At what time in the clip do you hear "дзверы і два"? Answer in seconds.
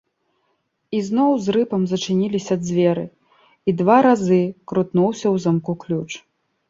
2.65-3.97